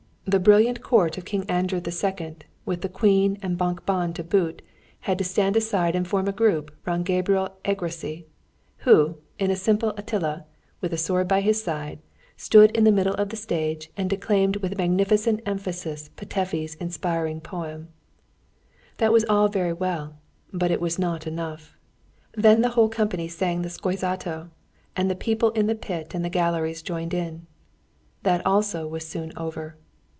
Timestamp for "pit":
25.75-26.13